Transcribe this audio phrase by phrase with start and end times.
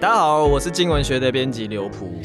[0.00, 2.22] 大家好，我是经文学的编辑刘璞。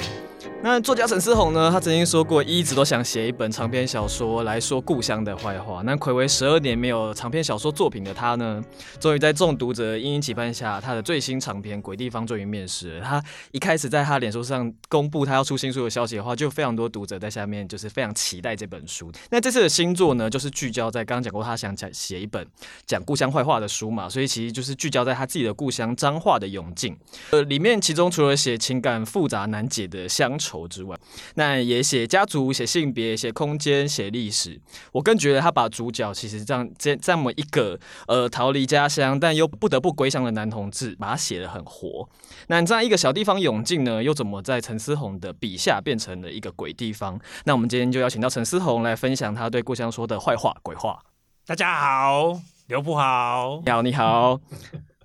[0.63, 1.69] 那作家沈思宏呢？
[1.69, 5.81] 他曾经说过，一直都想写一本长篇小说来说故乡的坏话。
[5.81, 8.63] 那睽违十二年没有长篇小说作品的他呢，
[8.97, 13.01] 终于在众读者殷殷期盼下，他的最新长篇《鬼地方》终于面世。
[13.03, 13.21] 他
[13.51, 19.11] 一开始在他脸书上公布他要出新书的消息的话，就非常多读者在下面就是非常期待这本书。
[19.31, 22.47] 那这次的新作呢，就是聚焦在刚刚讲过，他想讲写一本
[22.85, 26.97] 讲故乡坏话的书嘛，所以其实就是聚焦在他自己的故乡彰化的永靖。
[27.31, 30.52] 呃，里面其中除了写情感复杂难解的乡愁。
[30.67, 30.95] 之外，
[31.35, 34.59] 那也写家族、写性别、写空间、写历史。
[34.91, 42.07] 我更觉得他把主角其实这样这这么一个呃逃离家乡但又不得不归乡的男同志，把他写得很活。
[42.47, 47.19] 那这样一个小地方永进呢，又怎么在陈思宏的笔下变成了一个鬼地方？
[47.45, 50.99] 那我们今天就邀请到陈思宏来分享他对故乡说的坏话、鬼话。
[51.45, 54.39] 大家好，刘不好，你好，你好。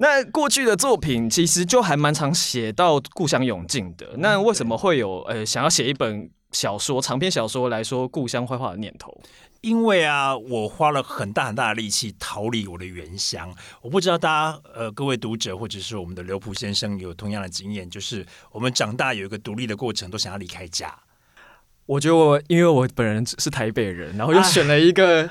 [0.01, 4.15] 那过去的作品其实就还蛮常写到故乡永靖的。
[4.19, 9.13] 那为什么会有呃想要写一本小说长篇小说来说故乡坏话的念头？
[9.61, 13.53] 因为啊，我花了很大很大的力气逃离我的原乡。
[13.83, 20.97] 我不知道大家呃各位读者或者是我们的刘普先生有同样的经验，就是我们长大有一个独立的过程，都想要离开家。
[21.87, 25.29] 我觉得我因为我本人是台北人，然后又选了一个。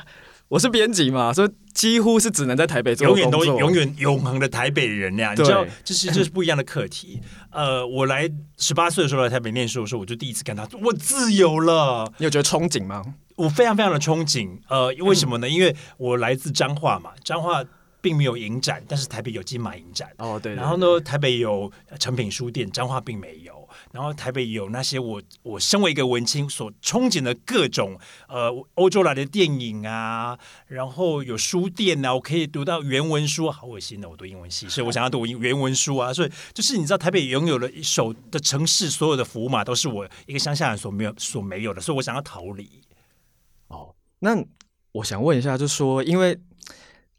[0.48, 7.20] 啊我是编辑嘛，所以几乎是只能在台北做，永远都永远永恒的台北人那样，你知道，这是这是不一样的课题。
[7.52, 12.10] 呃，我来十八岁的时候来台北念书的时候，我就第一次看到我自由了。
[12.18, 13.04] 你有觉得憧憬吗？
[13.36, 14.58] 我非常非常的憧憬。
[14.70, 15.50] 呃，为什么呢？
[15.50, 17.62] 因为我来自彰化嘛，彰化
[18.00, 20.10] 并没有影展，但是台北有金马影展。
[20.18, 20.56] 哦，对，对，对。
[20.56, 23.57] 然后呢，台北有成品书店，彰化并没有。
[23.92, 42.70] 然后台北有那些我我身为一个文青所憧憬的各种呃欧洲来的电影啊，然后有书店啊，我可以读到原文书，好恶心的，我读英文系，所以 我想要读原文书啊，所以就是你知道台北拥有了一手的城市，所有的服务码都是我一个乡下人所没有所没有的，所以我想要逃离。
[43.68, 44.38] 哦，那
[44.92, 46.38] 我想问一下，就是说因为。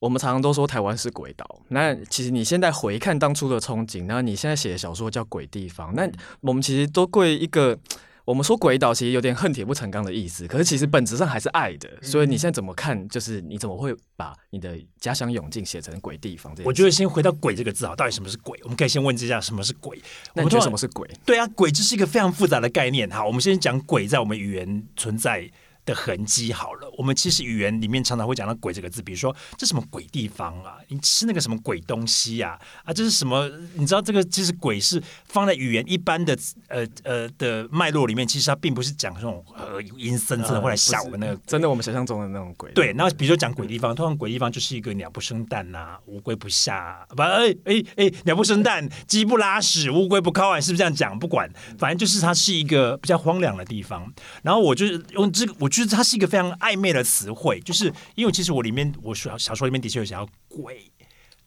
[0.00, 6.08] 我们常常都说台湾是鬼岛，那其实你现在回看当初的憧憬，然后你现在写的小说叫《鬼地方》，那
[6.40, 7.76] 我们其实都归一个，
[8.24, 11.88] 我们说鬼岛其实有点恨铁不成钢的意思，可是其实本质上还是爱的。
[12.00, 13.08] 所以你现在怎么看？
[13.08, 16.54] 就是你怎么会把你的家乡永靖写成鬼地方？
[16.54, 18.56] 这，我觉得先回到“鬼”这个字啊，到底什么是鬼？
[18.62, 20.00] 我们可以先问一下什么是鬼？
[20.34, 21.08] 那你觉得什么是鬼？
[21.24, 23.10] 对啊，鬼就是一个非常复杂的概念。
[23.10, 25.50] 好，我们先讲鬼在我们语言存在
[25.88, 30.76] 的痕迹好了，我们其实语言里面常常会讲到“鬼”这个字，比如说这什么鬼地方啊？
[30.88, 32.58] 你吃那个什么鬼东西呀？
[32.84, 33.48] 啊，这是什么？
[33.74, 36.36] 你知道这个其实“鬼”是放在语言一般的
[36.68, 42.70] 呃呃的脉络里面，其实它并不是讲这种呃阴森森的或者吓我们那个、呃，真的我们想象中的那种鬼。
[42.72, 51.18] 对，然后比如说讲鬼地方，通常鬼地方就是一个鸟不生蛋呐、啊，乌龟不下、啊，不哎哎哎，鸟不生蛋，鸡不拉屎，乌龟不靠岸，是不是这样讲？
[51.18, 54.12] 不管，反正就是它是一个比较荒凉的地方。
[54.42, 55.77] 然后我就是用这个，我。
[55.78, 60.90] 就是它是一个非常暧昧的词汇，就是因为其实我里面我小小说里面的确有想要鬼，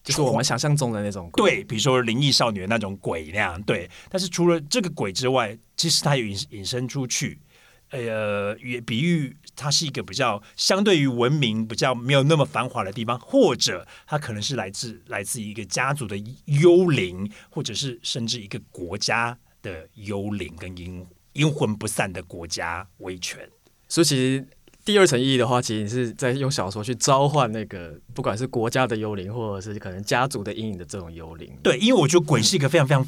[0.01, 3.89] 就是我们想象中的那种鬼，对，比如说灵异少女的那种鬼那样，对。
[4.09, 7.41] 但是除了这个鬼之外，其实它有引引申出去，
[7.89, 16.15] 呃，也比喻它是一个比较相对于文明比较没有那么繁华的地方，或者它可能是来自来自一个家族的
[16.45, 23.45] 幽灵，或者是甚至一个国家的幽灵跟阴阴魂不散的国家威权。
[23.91, 24.47] 所以其实
[24.85, 31.51] 第二层意义的话，其实你是在用小说去召唤那个，不管是国家的幽灵，或者是可能家族的阴影的这种幽灵。
[31.61, 33.05] 对，因为我觉得鬼是一个非常非常。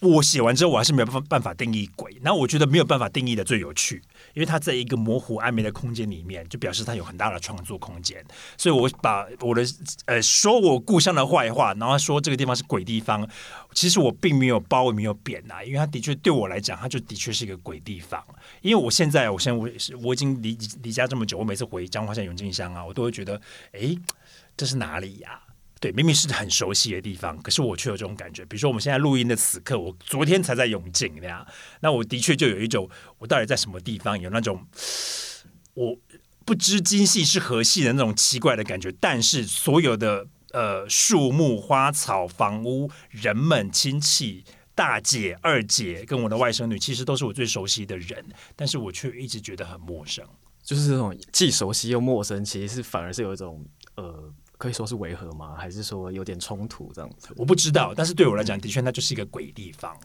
[0.00, 2.16] 我写完之后，我还是没有办法办法定义鬼。
[2.22, 4.00] 然后我觉得没有办法定义的最有趣，
[4.32, 8.24] 因为它在一个模糊暧昧的空间里面，就表示它有很大的创作空间。
[8.56, 9.64] 所以我把我的
[10.06, 13.28] 呃说我故乡的坏话，然后说这个地方是鬼地方。
[13.72, 18.22] 其实我并没有褒，也没有贬啊，因为它的确对我来讲，它就的确是一个鬼地方。
[18.62, 23.40] 因为我现在，我现在我是我已经离离家这么久，我每次回彰化县永靖乡啊，我都会觉得，
[23.72, 23.96] 哎，
[24.56, 25.40] 这是哪里呀？
[25.80, 28.44] 对，明明是很熟悉的地方，可是我却有这种感觉。
[28.46, 31.46] 比如说，我们现在录音的此刻，我昨天才在永靖那样，
[31.80, 34.20] 那我的确就有一种，我到底在什么地方？
[34.20, 34.66] 有那种
[35.74, 35.96] 我
[36.44, 38.92] 不知今夕是何夕的那种奇怪的感觉。
[38.98, 44.44] 但是，所有的呃树木、花草、房屋、人们、亲戚、
[44.78, 50.24] 大姐、二姐跟我的外甥女，其实都是我最熟悉的人，但是我却一直觉得很陌生。
[50.62, 53.66] 就是这种既熟悉又陌生，其实是反而是有一种
[53.96, 54.32] 呃。
[54.56, 55.54] 可以说是违和吗？
[55.56, 57.28] 还是说有点冲突这样子？
[57.36, 59.96] 我不知道，但是对我来讲，的确那就是一个鬼地方。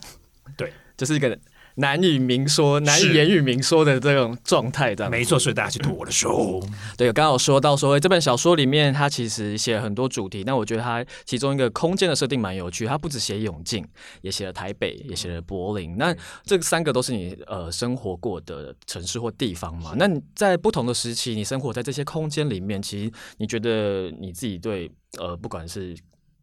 [0.56, 1.40] 对， 就是一个
[1.76, 5.40] 难以明说、难以言语明说的这种状态，这样没错。
[5.40, 6.64] 所以大家去读我的书。
[6.98, 10.44] 对，刚刚有说到说这本小说里面，它其实写了很多主题。
[10.46, 12.86] 那我觉得它其中一个空间的设定蛮有趣。
[12.86, 13.84] 它不止写永靖，
[14.22, 15.98] 也写了台北，也写了柏林。
[15.98, 19.94] 那这三个都是你呃生活过的城市或地方嘛？
[19.98, 25.96] 那你在不同的时期，你生活在这些空间里面，其实你觉得你自己对呃不管是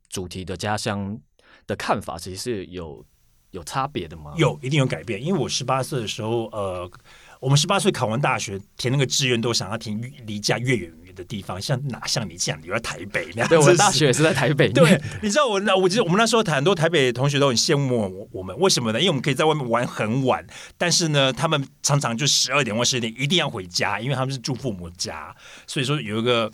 [0.09, 1.17] 主题的家乡
[1.67, 3.05] 的看法，其实是有。
[3.51, 4.33] 有差别的吗？
[4.37, 5.23] 有，一定有改变。
[5.23, 6.91] 因为我十八岁的时候，呃，
[7.41, 13.49] 我们十八岁考完大学，填那个志愿都想要填离家越远越的地方，像哪像你这样，留在台北那样。
[13.49, 14.71] 对，我大学也是在台北。
[14.71, 19.01] 对，你知道我那，我记得我们那时候很多台北同学都很羡慕我们，为什么呢？
[19.01, 20.47] 因为我们可以在外面玩很晚，
[20.79, 25.35] 但是呢，他们常常就十二点或十一点一定要回家，因为他们是住父母家，
[25.67, 26.51] 所以说有一个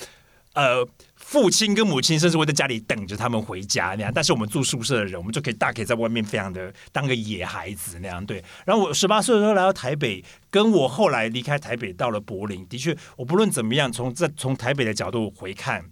[0.55, 0.87] 呃。
[1.27, 8.25] 父亲跟母亲甚至会在家里等着他们回家那样，但是我们住宿舍的人，我们就可以大可以在外面非常的当个野孩子那样。
[8.25, 15.85] 对，然后我十八岁的时候来到台北，跟我后来离开台北到了柏林，的确，我不论怎么样，从在从台北的角度回看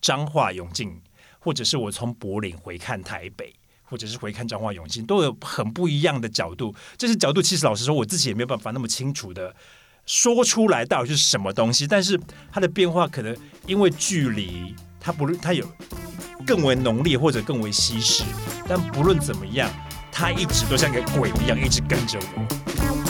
[0.00, 1.02] 彰化永靖，
[1.38, 6.74] 或者是我从柏林回看台北，或者是回看彰化永靖，都有很不一样的角度。
[6.96, 9.54] 这些角度其实老实说，我自己也没有办法那么清楚的。
[10.06, 11.86] 说出来到底是什么东西？
[11.86, 12.18] 但是
[12.52, 15.66] 它的变化可能因为距离，它不论它有
[16.46, 18.24] 更为浓烈或者更为稀释，
[18.68, 19.70] 但不论怎么样，
[20.10, 23.01] 它一直都像个鬼一样，一直跟着我。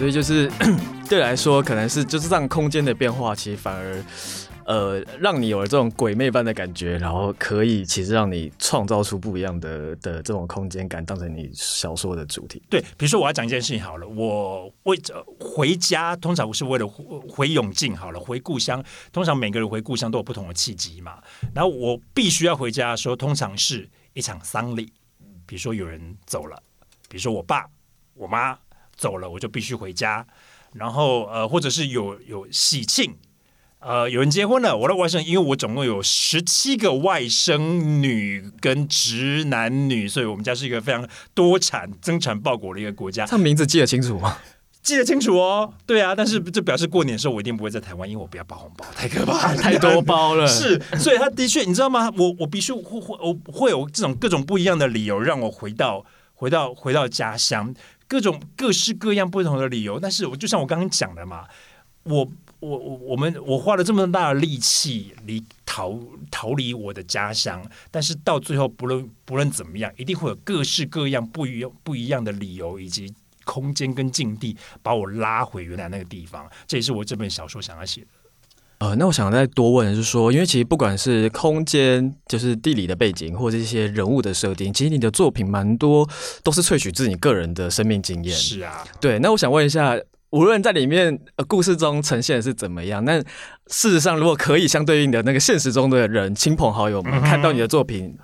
[0.00, 0.50] 所以就是。
[1.10, 4.00] 对来说，可能是就是让空间的变化，其实反而，
[4.64, 12.62] 呃，让你有了这种鬼魅般的感觉，然后可以其实让你创造出不一样的的这种空间感，当成你小说的主题。
[12.70, 18.80] 对，比如说我要讲一件事情好了，我为着回家，通常我是为了回永靖好了，回故乡。
[19.12, 21.18] 通常每个人回故乡都有不同的契机嘛。
[21.52, 24.92] 然后我必须要回家的时候，通常是一场丧礼，
[25.44, 26.56] 比如说有人走了，
[27.08, 27.66] 比如说我爸、
[28.14, 28.56] 我妈
[29.00, 30.26] 走了，我就必须回家。
[30.74, 33.16] 然后呃，或者是有有喜庆，
[33.80, 43.24] 呃，有人结婚了，我的外甥，因为我总共有十七个外甥女跟直男女，所以我们家是一个非常多产、增产报国的一个国家。
[43.24, 44.36] 他名字记得清楚吗？
[44.82, 45.74] 记得清楚哦。
[45.84, 50.46] 对啊，但是这表示过年的时候我一定不会在台湾，因为我不要包红包，太可怕， 太多包了。
[50.48, 52.12] 是，所以他的确，你知道吗？
[52.16, 56.04] 我我必须会会我会有这种各种不一样的理由让我回到
[56.34, 57.74] 回到回到家乡。
[58.10, 61.46] 各种各式各样不同的理由，但是我就像我刚刚讲的嘛，
[62.02, 62.28] 我
[62.58, 65.96] 我我我们我花了这么大的力气离逃
[66.28, 73.14] 逃离我的家乡，但是到最后不论不论怎么样，一定会有各式各样不一样不一样的理由以及
[73.44, 78.08] 空间跟境地把我拉回原来那个地方，这也是我这本小说想要写的。
[78.80, 86.08] 呃，那我想再多问的是说，因为其实不管是空间，就是地理的背景，或者一些人物的设定，其实你的作品蛮多
[86.42, 88.34] 都是萃取自己个人的生命经验。
[88.34, 89.18] 是啊，对。
[89.18, 89.98] 那我想问一下，
[90.30, 93.20] 无论在里面呃故事中呈现的是怎么样，那
[93.66, 98.16] 事实上如果可以相对应的那个现实中的人，亲朋好友们、嗯、看到你的作品，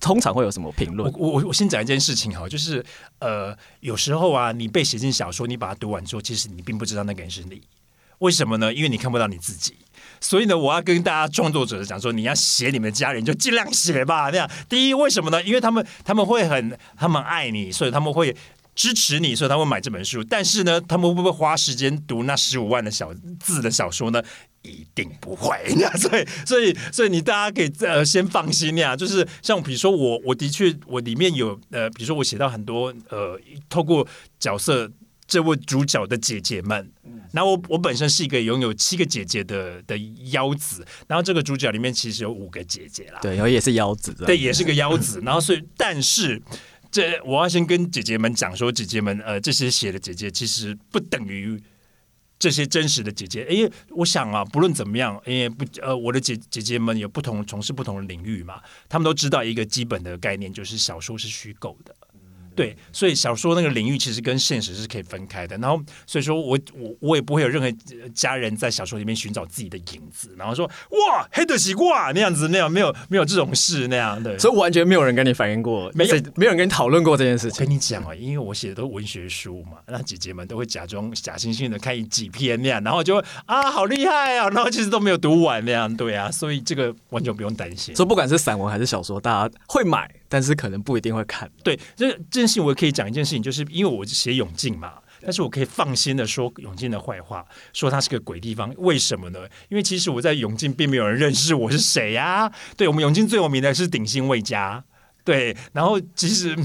[0.00, 1.12] 通常会有什么评论？
[1.18, 2.84] 我我我先讲一件事情哈，就是
[3.18, 7.62] 呃，有时候啊，你被写进小说，你把它读完之后，其实你并不知道那个人是你，
[8.20, 8.72] 为什么呢？
[8.72, 9.74] 因为你看不到你自己。
[10.20, 14.30] 所以呢，我要跟大家创作者讲说，你要写你们家人，就尽量写吧。
[14.30, 15.42] 那样，第一，为什么呢？
[15.42, 18.34] 因为他们他们会很，他们爱你，所以他们会
[18.74, 20.24] 支持你，所以他会买这本书。
[20.24, 24.22] 但是呢，他们会不会花时间读那十五万的小字的小说呢？
[24.62, 25.58] 一定不会。
[25.76, 28.96] 那所以，所以，所以你大家可以呃先放心呀。
[28.96, 33.38] 就是像比如说我，我的确我里面有呃，比如说我写到很多呃，
[33.68, 34.06] 透过
[34.38, 34.90] 角色。
[35.26, 36.92] 这位主角的姐姐们，
[37.32, 39.96] 然后我我本身是一个拥有七个姐姐的的
[40.30, 46.40] 妖子，然后这个主角里面其实有五个姐姐啦，对，然后也是妖子，对，也是个妖子，然后所以，但是
[46.90, 51.60] 这我要先跟姐姐们讲说，姐姐们，呃，这些写的姐姐其实不等于
[52.38, 61.96] 这些真实的姐姐，因为我想啊，不论怎么样，因为不呃，我的姐姐姐们有不同从事不同的领域嘛，他们都知道一个基本的概念，就是小说是虚构的。
[62.54, 65.56] 对，所以小说那个领域其实跟现实是可以分开的。
[65.58, 67.68] 然后，所以说我我我也不会有任何
[68.14, 77.64] 家人在小说里面寻找自己的影子，然后说哇黑的西瓜那样子那样没有没有这种事那样的，所以完全没有人跟你反映过，没有没有人跟你讨论过这件事情。
[77.64, 87.94] 跟你讲啊，因为我写的都是文学书嘛，那姐姐们都会假装假惺惺的看几篇那样，然后就会啊好厉害啊，然后其实都没有读完那样，对啊，所以这个完全不用担心。
[87.96, 90.10] 所以不管是散文还是小说，大家会买。
[90.28, 91.50] 但是可能不一定会看。
[91.62, 98.72] 对，这这件事情我可以讲一件事情，就是因为我写永靖嘛，但是我可以放心的说永靖的坏话，说他是个鬼地方。
[98.78, 99.40] 为什么呢？
[99.68, 102.52] 因为其实我在永靖并没有人认识我是谁呀、啊。
[102.76, 104.84] 对，我们永靖最有名的是鼎新魏家。
[105.24, 106.56] 对，然后其实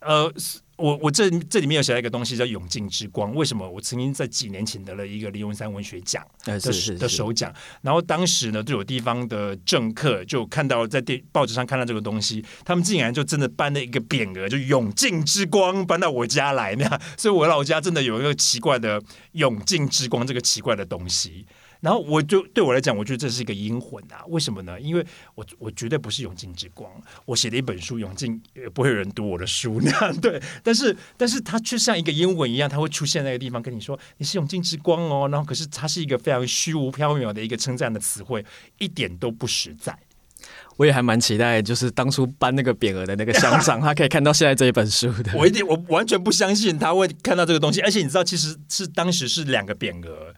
[0.00, 0.32] 呃。
[0.76, 3.34] 我我这这里面有写了一个东西叫“永进之光”。
[3.36, 3.68] 为什么？
[3.68, 6.58] 我曾经在几年前得了一个林文山文学奖的
[6.98, 7.52] 的首奖，
[7.82, 19.00] 然后当时呢，就有地方的政客就看到在电报纸上看到这个东西，他们竟然就真的搬了一个匾额，就“永进之光”搬到我家来那样，所以我老家真的有一个奇怪的
[19.32, 21.46] “永进之光”这个奇怪的东西。
[21.82, 24.22] 然后我就对我来讲，我觉得这是一个阴魂啊！
[24.28, 24.80] 为什么呢？
[24.80, 26.88] 因为我我绝对不是永靖之光，
[27.24, 30.40] 我写了一本书，永靖也不会有人读我的书 那样对。
[30.62, 35.28] 但是，但是它却像一个阴魂一样，它会出现在那个地方，跟你说你是永靖之光哦。
[35.28, 38.46] 然后，可是它是一个非常虚无缥缈的一个称赞的词汇，
[38.78, 39.98] 一点都不实在。
[40.76, 45.32] 我也还蛮期待，就是当初颁那个匾额的那个乡长， 他可以看到现在这一本书的。
[45.36, 47.80] 我一定，我完全不相信他会看到这个东西。
[47.80, 50.32] 而且你知道，其实是当时是两个匾额。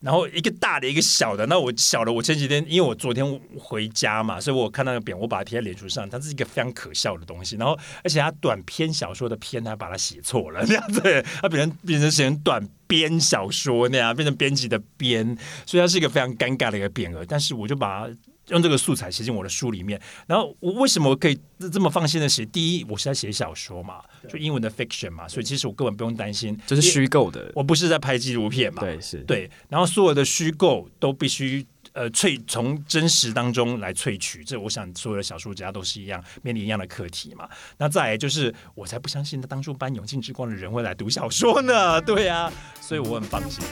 [0.00, 1.44] 然后一个大的，一个小的。
[1.46, 6.08] 那我小的，我前几天因为我昨天回家嘛，所以我看到那个匾，我把它贴在脸书上。
[6.08, 7.56] 它是一个非常可笑的东西。
[7.56, 15.36] 然后，而且它短篇小说的篇，他把它写错了，那样子，它 变成变成写成短编小说那样，变成编辑的编，
[15.66, 17.24] 所以它是一个非常尴尬的一个匾额。
[17.26, 18.14] 但是我就把它。
[18.48, 21.38] 用这个素材写进我的书里面，然后我为什么我可以
[21.72, 22.44] 这么放心的写？
[22.46, 27.52] 第一，我是在写小说嘛，就英文的 fiction 嘛，所以其实我根本不用担心，这是虚构的。
[27.54, 29.50] 我不是在拍纪录片嘛，对，是对。
[29.68, 37.48] 然后所有的虚构都必须呃萃从真实当中来萃取，这我想所有的小说家都是一样面临一样的课题嘛。
[37.76, 43.62] 那再来就是，我才不相信他当初颁永靖之光的人会来读小说呢，对呀、啊，所以我很放心。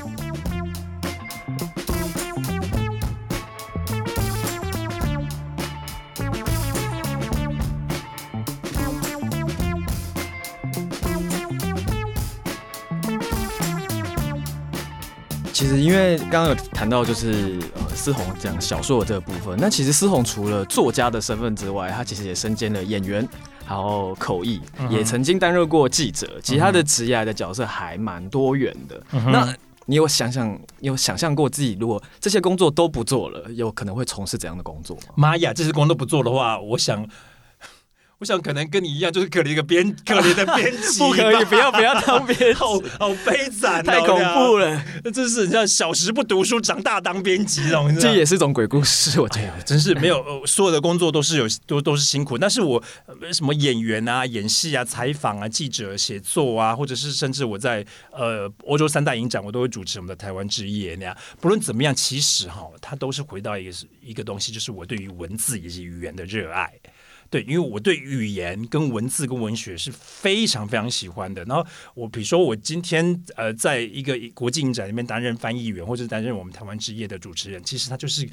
[15.57, 19.57] 其实，因为刚刚有谈到，就是呃，思宏讲小说的这个部分。
[19.59, 23.27] 那其实思宏除了作家的身份之外，他其实也身兼了演员，
[23.67, 26.39] 然后口译，嗯、也曾经担任过记者。
[26.43, 29.03] 其实他的职业的角色还蛮多元的。
[29.13, 29.51] 嗯、那
[29.87, 30.47] 你有想想，
[30.81, 35.15] 你有想象过自己如果这些工作都不做了，有可能会从事怎样的工作吗？
[35.15, 37.03] 妈呀，这些工作都不做的话，我想。
[38.19, 44.83] 我想可能跟你一样，就是可怜一个编可怜的编辑， 不可以，不要不要当编辑，好好悲惨，太恐怖了。
[45.05, 49.21] 那这是你像小时不读书，长大当编辑这种，这也是一种鬼故事。
[49.21, 52.39] 我觉得、哎、真是没有、呃，所有的工作都是有都都是辛苦。
[52.39, 52.83] 但是我
[53.33, 61.15] 什么演员啊、演戏啊、采访啊、记者、写作啊，或者是甚至我在呃欧洲三大影展，我都会主持我们的台湾之夜那样。
[61.39, 66.73] 不论怎么样，其实哈，它都是回到一个一个东西，就是我对于文字以及语言的热爱。
[67.29, 71.45] 对，因为我对语言跟文字跟文学是非常非常喜欢的。
[71.45, 78.29] 然后我比如说，我今天呃，在一个国际影展里面担任翻译员，或者担任我们台湾之夜的主持人，其实他就是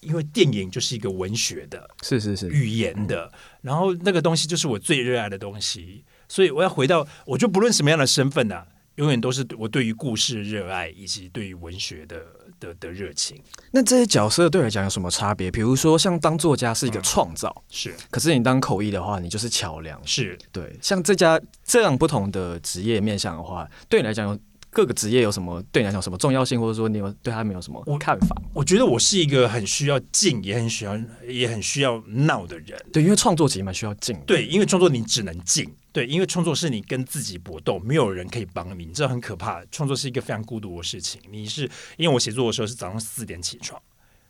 [0.00, 6.04] 因为电影就是一个文学的，是是是语言的，然后那个东西就是我最热爱的东西。
[6.28, 8.66] 所以我要回到，我就不论什么样的身份呢、啊，
[8.96, 12.35] 永远都是我对于故事的热爱以及对于文学的。
[12.60, 15.50] 的的热情，那这些角色对你来讲有什么差别？
[15.50, 20.76] 比如说，像当作家是一个创造，嗯、是；可是你当口译的话，你就是桥梁，是对。
[20.80, 24.38] 像这家这样不同的职业面向的话，对你来讲有
[24.70, 28.36] 各个职业有什么对你来讲什么重要性，或者说你有对他没有什么看法？
[28.52, 32.78] 我，我觉得我是一个很需要静，也很需要也很需要闹的人。
[32.92, 34.18] 对，因为创作其实蛮需要静。
[34.26, 35.70] 对，因为创作你只能静。
[35.96, 39.64] 对，因为创作是你跟自己搏斗，没有人可以帮你，你这很可怕。
[39.70, 41.18] 创作是一个非常孤独的事情。
[41.30, 41.62] 你是
[41.96, 43.80] 因为我写作的时候是早上四点起床，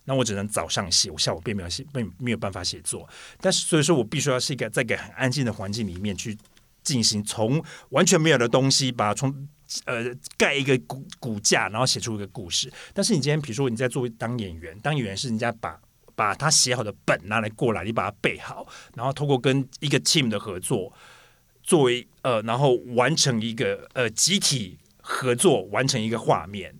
[0.04, 3.08] 那我只能早上写，我下午并没有写，没没有办法写作。
[3.40, 6.38] 但是所以说我必须要是一个在一个很安静的环境里面去
[6.84, 9.48] 进行，从完全没有的东西，把它从
[9.86, 10.04] 呃
[10.38, 12.72] 盖一个骨骨架，然后写出一个故事。
[12.94, 15.76] 但是你今天比如说你在做当演员，当演员是人家把
[16.14, 20.92] 把他写好的本拿来过来，你把它背好，然后透过跟一个 team 的合作。
[21.66, 26.72] 作为呃，然后完成一个呃集体合作，完成一个画面，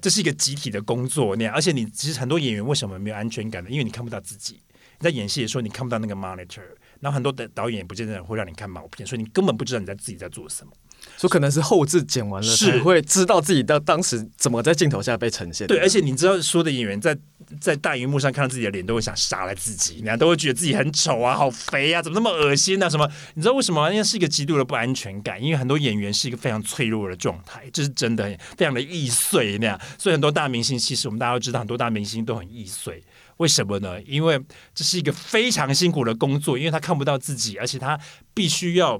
[0.00, 1.54] 这是一个集体的工作那样。
[1.54, 3.68] 而且你其实很多演员为什么没有安全感呢？
[3.70, 4.58] 因为你看不到自己。
[4.98, 6.62] 你在演戏的时候，你看不到那个 monitor，
[7.00, 10.72] 然后很多的导演也不见得会让你看毛片，所以你根本不知道你在自己在做什么。
[11.16, 15.66] 所以可能是后置剪完了，是会知道自己的当时怎么在镜头下被呈现。
[15.66, 17.16] 对，而且你知道，说的演员在
[17.60, 22.88] 在大荧幕上看到自己的脸，都会想杀了自己，那样都会觉得自己很丑啊，好肥啊，怎么那么恶心啊？
[22.88, 23.06] 什么？
[23.34, 23.90] 你知道为什么？
[23.90, 28.24] 因为是一个极度的不安全感，因为很多演员是一个非常脆弱的状态，这是真的，
[28.56, 29.78] 非常的易碎那样。
[29.98, 33.02] 所以很多大明星，其实我们大家都知道，很多大明星都很易碎。
[33.36, 34.00] 为什么呢？
[34.02, 34.40] 因为
[34.74, 37.98] 这是一个非常辛苦的工作，因为他看不到自己，而且他
[38.32, 38.98] 必须要。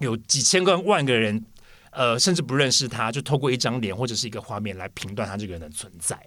[0.00, 1.42] 有几千个万个人，
[1.92, 6.18] 呃，甚至不认识他，就透过一张脸或者是一个画面来评断他这个人的存在。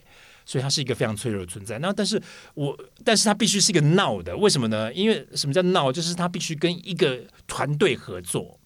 [0.45, 1.79] 所以他是一个非常脆弱的存在。
[1.79, 2.21] 那但是
[2.53, 4.93] 我，但是他必须是一个闹的，为什么呢？
[4.93, 5.89] 因为什么叫闹？
[5.89, 8.59] 就是他必须跟一个团队合作，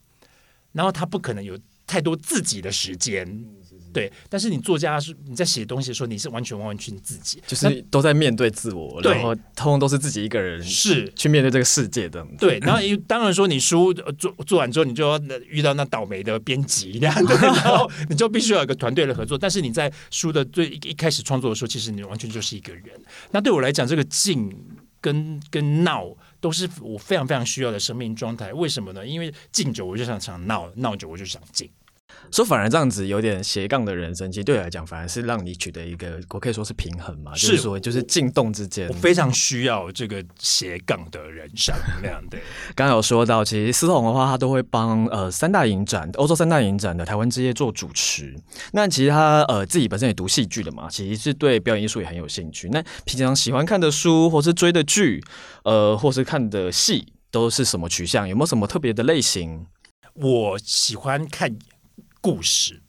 [0.71, 3.45] 然后他不可能有太多自己的时间。
[3.93, 12.25] 对，但是你作家是你在写东西的时候，你是完全完完全自己，就是都在面对自我，然后通通都是自己一个人是去面对这个世界的。
[12.39, 19.37] 对，然后当然说你书做做完之后，你就要遇到那倒霉的编辑那样， 然后你就必须要有一个团队的合作。
[19.37, 22.83] 但是你在书的最一开始创作的时候，其实你完全就是一个人。
[23.31, 24.53] 那对我来讲，这个静
[24.99, 26.07] 跟跟闹
[26.39, 28.51] 都是我非常非常需要的生命状态。
[28.53, 29.05] 为什么呢？
[29.05, 31.41] 因为静久我就想想闹，闹久我就想
[32.07, 32.31] 静。
[32.31, 42.37] 说反而这样子有点斜杠的人生，其实对我来讲反而是让你取得一个，我可以说是平衡嘛，是就是说就是进动之间，我非常需要这个斜杠的人生那样的。
[42.75, 48.35] 刚刚有说到，其实思彤的话，他都会帮呃三大影展、欧洲三大影展的台湾之夜做主持。
[48.73, 52.67] 那其实他呃自己本身也读戏剧的嘛，其实是对表演艺术也很有兴趣。
[52.69, 55.23] 那平常喜欢看的书，或是追的剧，
[55.63, 58.27] 呃，或是看的戏，都是什么取向？
[58.27, 59.65] 有没有什么特别的类型？
[60.13, 61.57] 我喜欢看。
[62.27, 62.81] 故事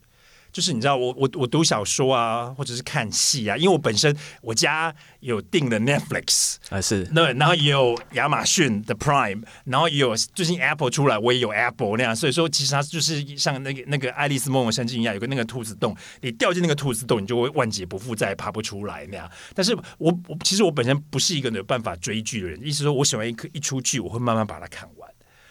[0.51, 19.31] 就是你知道我我我读小说啊，或者是看戏啊，因为我本身我家有订的 Netflix 啊是那然后也有亚马逊的 Prime，然后也有最近 Apple 出来，我也有 Apple 那样，所以说其实它就是像那个那个爱丽丝梦游仙境一样，有个那个兔子洞，你掉进那个兔子洞，你就会万劫不复，再也爬不出来那样。
[19.55, 25.08] 但是我我其实我本身不是一个有办法追剧的人，意思说我喜欢一一出剧，我会慢慢把它看完。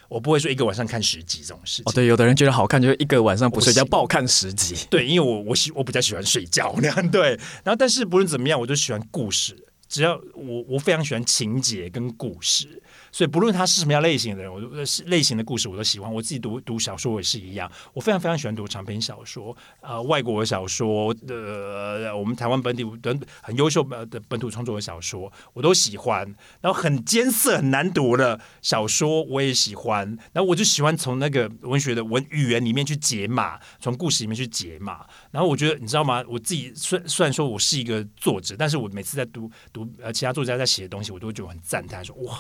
[0.10, 1.84] 我不会说一个晚上看十集这种事情。
[1.86, 4.76] 哦，对，有的人觉得好看，就一个晚上不睡觉，暴看十集。
[4.90, 7.12] 对，因为我我喜我比较喜欢睡觉那样。
[7.12, 7.30] 对，
[7.64, 9.56] 然后但是不论怎么样，我就喜欢故事。
[9.90, 12.82] 只要我我非常喜欢情节跟故事。
[13.12, 16.14] 所以不论他是什么样类型的人，我都是类型的故事我都喜欢。
[16.14, 26.36] 我自己读读小说也是一样，我非常非常喜欢读长篇小说，呃，外国的小说，呃，我们台湾本地的很优秀的本土创作的小说我都喜欢。
[26.62, 30.08] 然后很艰涩很难读的小说我也喜欢。
[30.34, 35.06] 然后我就喜欢从那个文学的文语言里面去解码，从故事里面去解码。
[35.32, 36.24] 然后我觉得你知道吗？
[36.28, 42.38] 我自己虽虽然说我是一个作者，但是我每次在读读呃其他作家在写的东西，我都觉得很赞叹，说哇。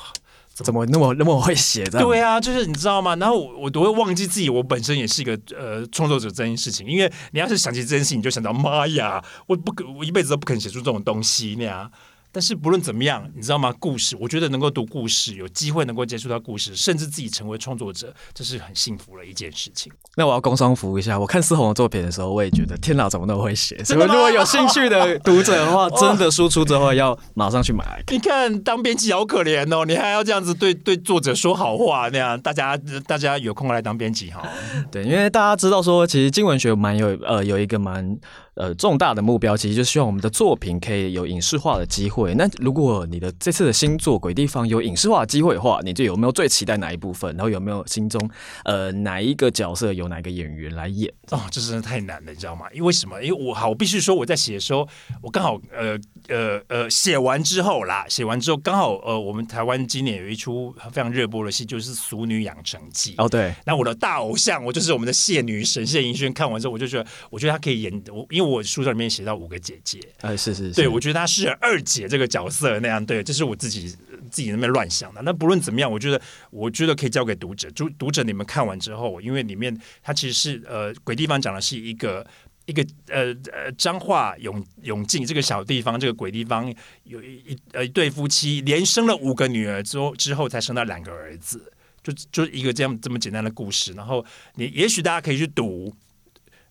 [0.64, 2.00] 怎么那么那么会写的？
[2.00, 3.16] 对啊，就是你知道吗？
[3.18, 6.88] 然后我我都会忘记自己，我本身也是一个呃创作者这件事情。
[6.88, 11.92] 因为你要是想起这件事情，你就想到妈呀，我不可，我一辈子都不肯写出这种东西那样。
[12.32, 13.74] 但是不论怎么样，你知道吗？
[13.80, 19.92] 故事，我觉得能够读故事，有机会能够接触到故事，甚至自己成为创作者，这是很幸福的一件事情。
[20.16, 23.82] 那我要工商服务一下，我看思宏的作品的时候，我也觉得天哪，怎么那么会写？
[23.84, 27.84] 所以如果有兴趣的读者的话， 真的输出之后要马上去买。
[28.12, 34.44] 你看当编辑好可怜哦，你还要这样子对 对作者说好话那样，大家大家有空来当编辑哈。
[34.92, 38.18] 对，因为大家知道说，其实经文学蛮有呃有一个蛮。
[38.58, 42.34] 呃，重大的目标其实就希望我们的作品可以有影视化的机会。
[42.36, 47.32] 那如果你的这次的新作《鬼地方》有影视化的机会的话，你就有没有最期待哪一部分？
[47.36, 48.30] 然后有没有心中
[48.66, 51.14] 呃哪一个角色由哪个演员来演？
[51.30, 52.66] 哦，这真的太难了，你知道吗？
[52.74, 53.22] 因为什么？
[53.24, 54.88] 因为我好，我必须说我在写的时候，
[55.22, 55.98] 我刚好呃
[56.30, 63.14] 呃呃写完之后啦，写完之后刚好呃我们台湾今年有一出非常热播的戏，就是《俗女养成记》。
[63.24, 63.54] 哦，对。
[63.68, 66.34] 那我的大偶像，我就是我们的谢女神谢盈萱。
[66.34, 68.48] 看完之后，我就觉得，我觉得她可以演我，因为。
[68.48, 73.90] 我书上里面写到五个姐姐，哎，是是是，对，我觉得她是二姐这个角色那样，对，这是我自己
[74.32, 75.22] 自己那边乱想的。
[75.22, 82.26] 那不论怎么样，我觉得我觉得可以交给读者，读读者你们看完之后，因为里面它其实是呃鬼地方讲的是一个
[82.68, 86.72] 一个呃呃彰化永永靖这个小地方，这个鬼地方
[87.06, 93.94] 有一呃一对夫妻连生了五个女儿之后之后才生到两个儿子，就就一个这样这么简单的故事。
[93.94, 95.92] 然后你也许大家可以去读。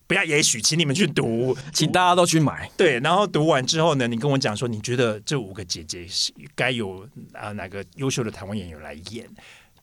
[0.08, 2.70] 不要，也许请你们去读，请大家都去买。
[2.76, 7.00] 对，然后读完之后呢，你跟我讲说，你觉得这五个姐姐是该有
[7.32, 9.28] 啊、呃、哪个优秀的台湾演员来演？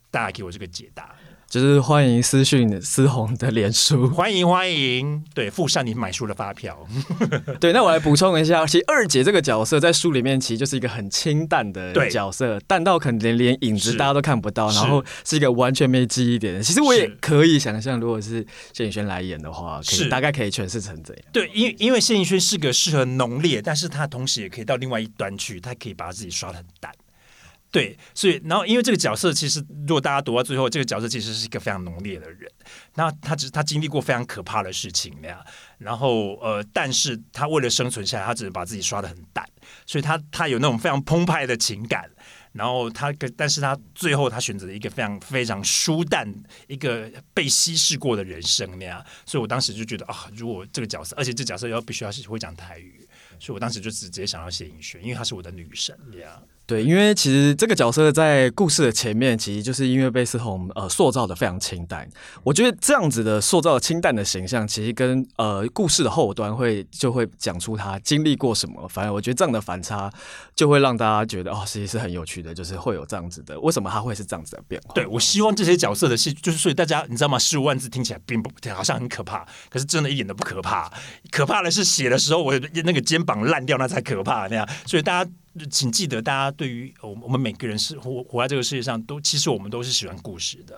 [0.10, 1.14] 大家给我这个解答。
[1.54, 6.76] 就是欢迎私讯思宏的脸书， 欢迎欢迎，对，附上你买书的发票。
[7.62, 16.64] 对，那我来补充一下，其实二姐这个角色在书里面其实就是一个很清淡的角色，淡到可能连连影子大家都看不到，然后是一个完全没记忆点的。
[16.64, 21.24] 其实我也可以想象，如果是谢颖轩来演的话，可以大概可以诠释成这样。
[21.32, 26.92] 对，因为因为谢颖轩是个适合浓烈，但是他同时也可以到另外一端去，他可以把自己刷得很淡。
[27.74, 32.50] 对，所以然后因为这个角色其实，如果大家读到最后，这个角色其实是一个非常浓烈的人。
[32.94, 35.44] 那他只他经历过非常可怕的事情那样，
[35.80, 39.44] 然后呃，但是他为了生存下来，他只能把自己刷得很淡，
[39.88, 42.08] 所以他他有那种非常澎湃的情感。
[42.52, 46.32] 然后他但是他最后他选择了一个非常非常舒淡、
[46.68, 49.04] 一个被稀释过的人生那样。
[49.26, 53.10] 所以我当时就觉得啊，如果这个角色，而且这角色要必须要是会讲台语，
[53.40, 56.44] 所以我当时就直接想要写尹轩，因为她是我的女神那样。
[56.66, 62.10] 对，因为其实这个角色在故事的前面，其实就是因为被思宏呃塑造的非常清淡。
[62.42, 68.88] 我觉得这样子的塑造清淡的形象，其实跟呃故事的后端会就会讲出他经历过什么。
[68.88, 70.10] 反而我觉得这样的反差
[70.56, 73.60] 就会让大家觉得哦，其实是很有趣的，就是会有这样子的。
[73.60, 74.94] 为什么他会是这样子的变化？
[74.94, 77.38] 对，我希望这些角色的戏，就是所以大家你知道吗？
[77.38, 80.90] 十五万字听起来并不好像很可怕，可是真的一点都不可怕。
[81.30, 82.54] 可怕的是写的时候我
[82.86, 84.66] 那个肩膀烂掉，那才可怕那样。
[84.86, 85.30] 所以大家。
[85.70, 90.78] 请记得，大家对于我们我们每个人是活活在这个世界上，都其实我们都是喜欢故事的。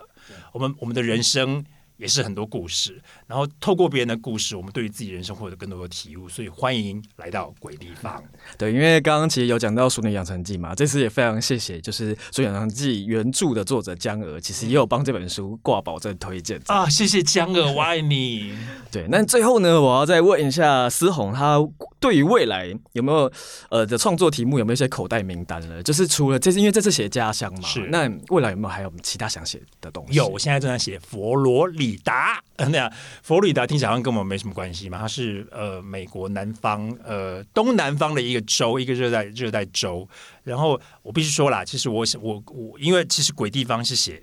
[0.52, 1.64] 我们我们的人生。
[1.96, 6.28] 也是很多故事，然后透过别人的故事，我们对于自己人生会有更多的体悟。
[6.28, 8.22] 所以欢迎来到鬼地方。
[8.58, 16.86] 对，因为刚刚其实有讲到《俗女养成记》嘛，这次也非常谢谢，就是《俗女养成记》原著的作者江娥，其实也有帮这本书挂保证推荐啊。
[16.88, 18.54] 谢谢江娥，我爱你。
[18.92, 21.58] 对，那最后呢，我要再问一下思宏，他
[21.98, 23.32] 对于未来有没有
[23.70, 25.82] 呃的创作题目有没有一些口袋名单了？
[25.82, 30.14] 就是除了这次，因为这次写家乡嘛，是那未来有没有还有其他想写的东西？
[30.14, 31.85] 有，我现在正在写佛罗里。
[31.86, 34.98] 里达， 那样佛罗里达听起来好像跟我们没什么关系嘛？
[34.98, 40.08] 它是呃美国南方呃东南方的一个州，一个热带热带州。
[40.42, 44.22] 然后我必须说啦，其实我我我，因为其实鬼地方是写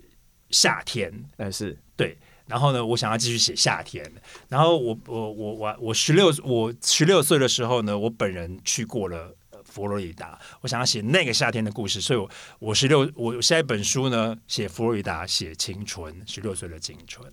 [0.50, 2.18] 夏天，但是对。
[2.46, 4.06] 然后呢，我想要继续写夏天。
[4.50, 9.36] 然后我我我我我十六我十六岁的时候呢，我本人去过了。
[9.74, 17.28] 佛罗里达，我想要写那个夏天的故事，所以我我十六，我下一本书呢，写佛罗里达，写青春，十六岁的青春。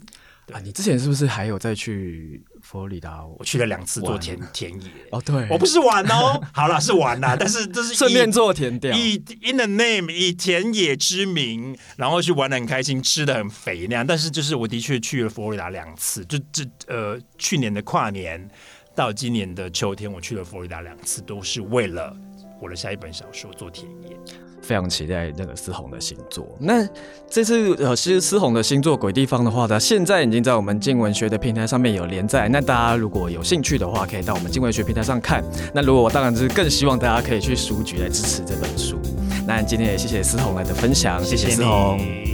[0.52, 3.24] 啊，你之前是不是还有再去佛罗里达？
[3.24, 4.90] 我去了两次做田田野。
[5.12, 14.04] 哦，对，我不是玩哦， 好了，是玩啦， 但是这是顺便做田调，以 in the name 以田野之名，然后去玩的很开心，吃的很肥那样。
[14.04, 18.50] 但是就是我的确去了佛罗里达两次，就这呃去年的跨年
[18.96, 22.16] 到今年的秋天，我去了佛罗里达两次，都是为了。
[22.60, 24.16] 我的下一本小说做田野，
[24.60, 26.46] 非常期待那个思宏的新作。
[26.60, 26.86] 那
[27.28, 32.48] 这次呃，其实思宏的新作《鬼地方》的话呢，现在已经在我们静文学的平台上面有连载。
[32.48, 35.42] 那大家如果有兴趣的话，可以到我们静文学平台上看。
[35.72, 38.98] 那如果我当然是更希望大家可以去书局来支持这本书。
[39.46, 42.29] 那今天也谢谢思宏来的分享，谢谢思宏。